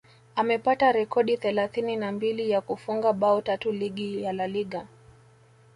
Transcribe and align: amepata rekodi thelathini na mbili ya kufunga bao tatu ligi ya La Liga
amepata 0.35 0.91
rekodi 0.91 1.37
thelathini 1.37 1.95
na 1.95 2.11
mbili 2.11 2.49
ya 2.49 2.61
kufunga 2.61 3.13
bao 3.13 3.41
tatu 3.41 3.71
ligi 3.71 4.21
ya 4.23 4.33
La 4.33 4.47
Liga 4.47 4.87